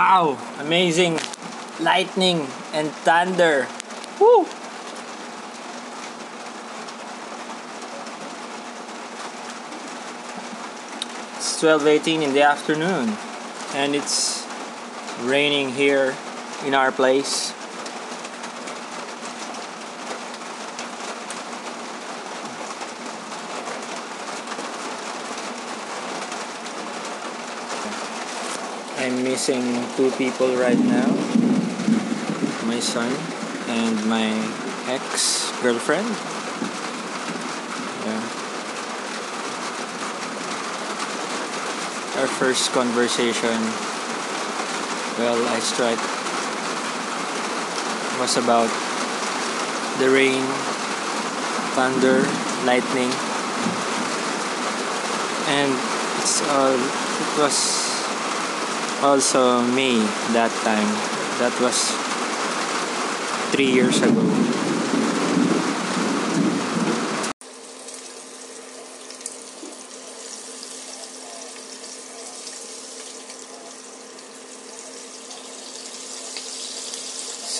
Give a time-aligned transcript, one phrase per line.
[0.00, 0.38] Wow!
[0.58, 1.20] Amazing
[1.78, 3.68] lightning and thunder.
[4.18, 4.46] Woo!
[11.36, 13.14] It's 12:18 in the afternoon
[13.74, 14.46] and it's
[15.20, 16.16] raining here
[16.64, 17.52] in our place.
[29.00, 29.64] I'm missing
[29.96, 31.08] two people right now.
[32.68, 33.08] My son
[33.66, 34.28] and my
[34.92, 36.04] ex-girlfriend.
[38.04, 38.20] Yeah.
[42.20, 43.56] Our first conversation,
[45.16, 46.04] well, I strike,
[48.20, 48.68] was about
[49.98, 50.44] the rain,
[51.72, 52.20] thunder,
[52.68, 53.08] lightning,
[55.48, 55.72] and
[56.20, 57.89] it's all, it was
[59.02, 59.98] also me
[60.36, 60.88] that time.
[61.40, 61.88] That was
[63.52, 64.20] three years ago.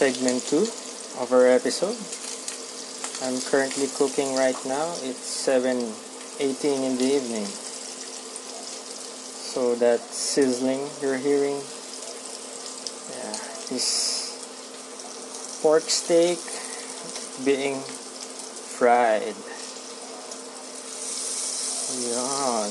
[0.00, 0.64] Segment 2
[1.20, 1.96] of our episode.
[3.24, 4.92] I'm currently cooking right now.
[5.04, 7.69] It's 7:18 in the evening.
[9.50, 11.58] So that sizzling you're hearing,
[13.10, 13.34] yeah,
[13.74, 14.38] is
[15.60, 16.38] pork steak
[17.44, 17.82] being
[18.78, 19.34] fried.
[21.98, 22.70] Yan.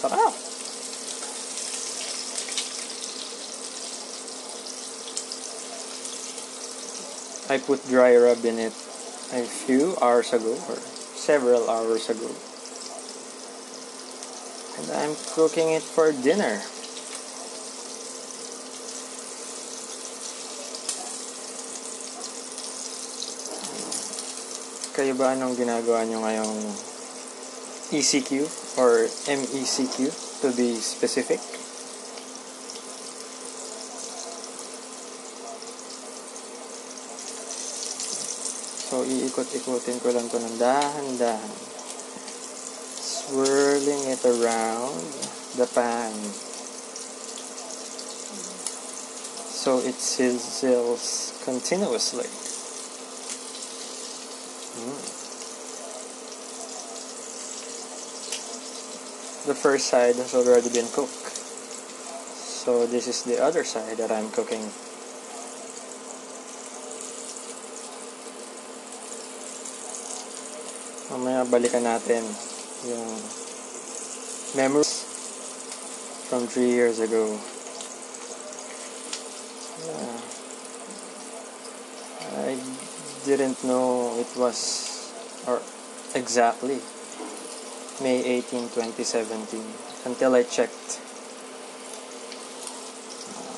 [0.00, 0.16] Sarap!
[0.16, 0.32] Ah.
[7.52, 8.72] I put dry rub in it
[9.36, 10.80] a few hours ago or
[11.12, 12.32] several hours ago
[14.76, 16.60] and I'm cooking it for dinner.
[24.96, 26.56] Kayo ba anong ginagawa nyo ngayong
[27.92, 28.48] ECQ
[28.80, 29.96] or MECQ
[30.40, 31.40] to be specific?
[38.86, 41.75] So, iikot-ikotin ko lang to ng dahan-dahan
[43.26, 45.02] swirling it around
[45.58, 46.14] the pan
[49.66, 52.30] so it sizzles continuously.
[54.78, 55.02] Mm.
[59.50, 61.34] The first side has already been cooked,
[62.30, 64.62] so this is the other side that I'm cooking.
[71.10, 72.22] Mamaya balikan natin
[72.86, 73.18] yung
[74.54, 75.02] memories
[76.30, 77.38] from three years ago.
[79.86, 80.18] Yeah.
[82.46, 82.58] I
[83.26, 84.58] didn't know it was
[85.46, 85.62] or
[86.14, 86.80] exactly
[88.02, 89.62] May 18, 2017
[90.04, 91.00] until I checked
[93.34, 93.56] uh,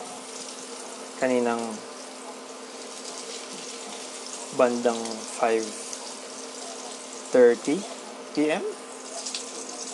[1.20, 1.74] kaninang
[4.56, 5.00] bandang
[5.42, 7.98] 5.30
[8.34, 8.62] p.m.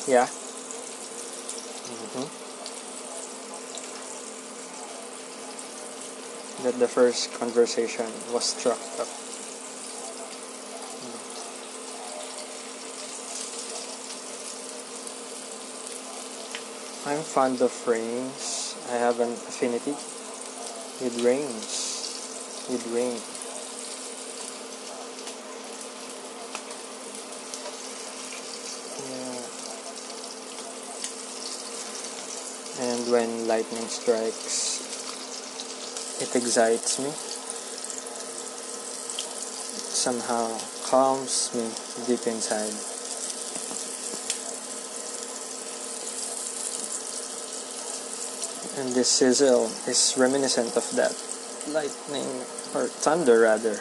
[0.06, 0.26] Yeah.
[1.86, 2.28] Mm-hmm.
[6.64, 9.08] That the first conversation was struck up.
[17.06, 18.76] I'm fond of rains.
[18.90, 19.92] I have an affinity
[21.00, 22.66] with rains.
[22.68, 23.20] With rain.
[32.80, 34.82] and when lightning strikes
[36.20, 37.06] it excites me.
[37.06, 37.14] It
[39.94, 41.70] somehow calms me
[42.06, 42.74] deep inside.
[48.82, 51.14] And this sizzle is reminiscent of that
[51.70, 52.26] lightning
[52.74, 53.78] or thunder rather.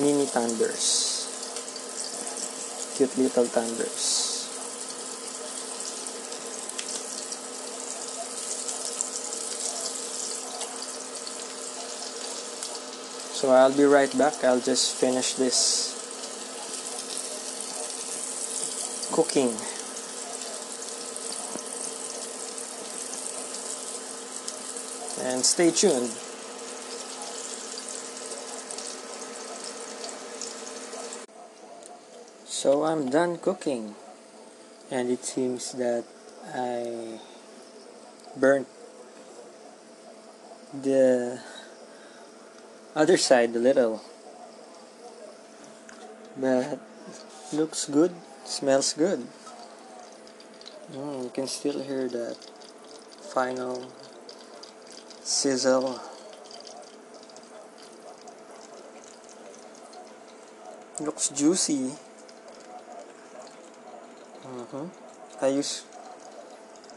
[0.00, 1.12] Mini thunders.
[2.96, 4.33] Cute little thunders
[13.44, 14.42] So I'll be right back.
[14.42, 15.92] I'll just finish this
[19.12, 19.52] cooking.
[25.28, 26.08] And stay tuned.
[32.48, 33.94] So I'm done cooking,
[34.90, 36.04] and it seems that
[36.54, 37.20] I
[38.40, 38.68] burnt
[40.72, 41.42] the
[42.94, 44.02] other side a little.
[46.36, 46.78] But
[47.52, 48.14] looks good,
[48.44, 49.26] smells good.
[50.94, 52.38] Mm, you can still hear that
[53.34, 53.90] final
[55.22, 56.00] sizzle.
[61.00, 61.98] Looks juicy.
[64.46, 64.86] Mm-hmm.
[65.42, 65.82] I use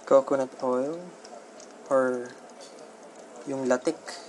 [0.05, 1.01] coconut oil
[1.89, 2.29] or
[3.47, 4.26] yung latik.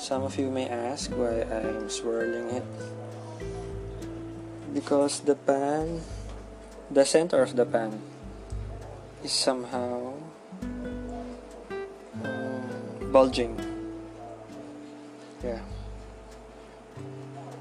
[0.00, 2.64] Some of you may ask why I'm swirling it.
[4.72, 6.00] Because the pan,
[6.90, 8.00] the center of the pan,
[9.22, 10.16] is somehow
[12.24, 13.60] um, bulging.
[15.44, 15.60] Yeah.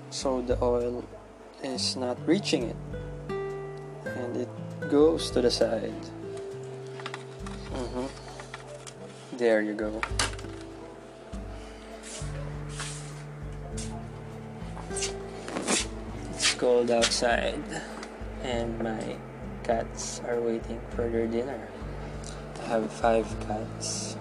[0.09, 1.03] So the oil
[1.61, 2.79] is not reaching it
[4.15, 4.49] and it
[4.87, 5.91] goes to the side.
[7.67, 8.07] hmm
[9.35, 9.99] There you go.
[16.59, 17.63] Cold outside
[18.43, 19.15] and my
[19.63, 21.69] cats are waiting for their dinner.
[22.59, 24.17] I have five cats.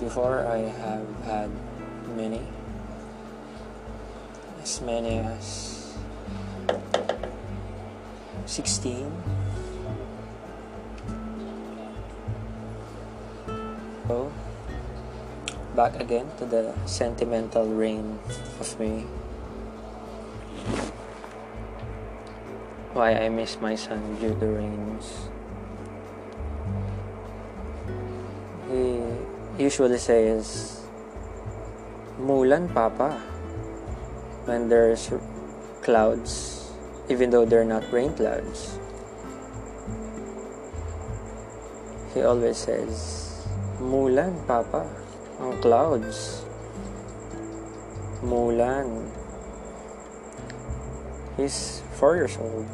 [0.00, 1.50] Before I have had
[2.18, 2.42] many,
[4.60, 5.94] as many as
[8.46, 9.06] 16.
[14.08, 14.32] So,
[15.76, 18.18] back again to the sentimental reign
[18.58, 19.06] of me.
[22.94, 25.26] Why I miss my son due to rains.
[28.70, 29.02] He
[29.58, 30.86] usually says,
[32.22, 33.18] Mulan, Papa.
[34.46, 35.10] When there's
[35.82, 36.70] clouds,
[37.10, 38.78] even though they're not rain clouds.
[42.14, 43.42] He always says,
[43.82, 44.86] Mulan, Papa.
[45.42, 46.46] Ang clouds.
[48.22, 49.10] Mulan.
[51.36, 52.66] He's four years old.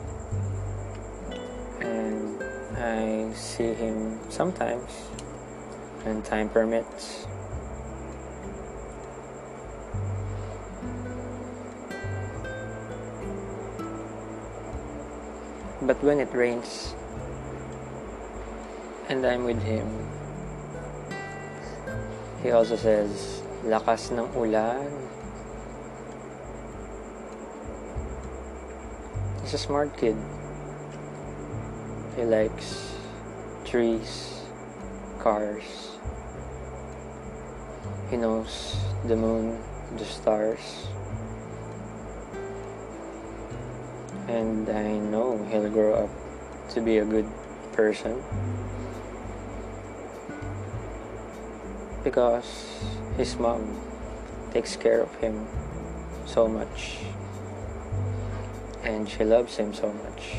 [1.81, 2.43] And
[2.77, 4.91] I see him sometimes
[6.05, 7.27] when time permits.
[15.81, 16.95] But when it rains
[19.09, 19.89] and I'm with him,
[22.43, 24.87] he also says, lakas ng ulan.
[29.51, 30.15] He's a smart kid.
[32.15, 32.95] He likes
[33.65, 34.45] trees,
[35.19, 35.99] cars.
[38.11, 39.59] He knows the moon,
[39.97, 40.87] the stars.
[44.29, 46.11] And I know he'll grow up
[46.75, 47.27] to be a good
[47.73, 48.23] person.
[52.05, 52.85] Because
[53.17, 53.81] his mom
[54.53, 55.45] takes care of him
[56.25, 56.99] so much.
[58.83, 60.37] And she loves him so much.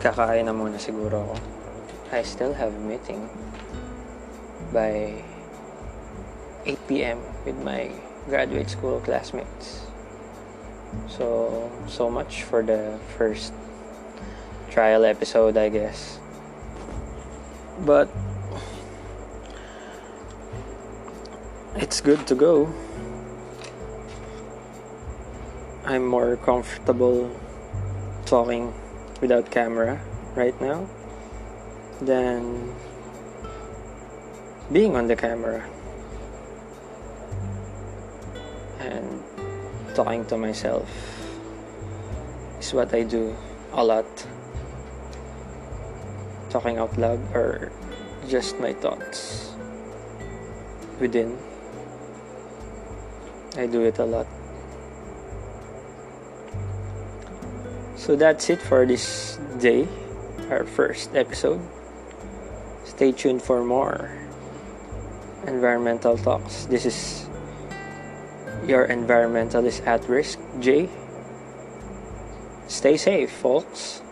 [0.00, 1.36] Kakain na muna siguro ako.
[2.10, 3.28] I still have a meeting
[4.72, 5.20] by
[6.66, 7.18] 8 p.m.
[7.44, 7.92] with my
[8.28, 9.86] graduate school classmates.
[11.08, 13.52] So, so much for the first
[14.70, 16.18] trial episode, I guess.
[17.84, 18.08] But
[21.80, 22.70] it's good to go.
[25.86, 27.34] I'm more comfortable
[28.26, 28.74] talking
[29.22, 29.98] without camera
[30.36, 30.86] right now
[32.02, 32.74] than
[34.70, 35.64] being on the camera
[38.78, 39.24] and
[39.94, 40.86] talking to myself
[42.60, 43.34] is what I do
[43.72, 44.06] a lot.
[46.50, 47.72] Talking out loud or
[48.28, 49.54] just my thoughts
[51.00, 51.49] within.
[53.56, 54.26] I do it a lot.
[57.96, 59.88] So that's it for this day,
[60.50, 61.60] our first episode.
[62.84, 64.10] Stay tuned for more
[65.46, 66.66] environmental talks.
[66.66, 67.28] This is
[68.66, 70.88] your environmentalist at risk, Jay.
[72.68, 74.02] Stay safe, folks.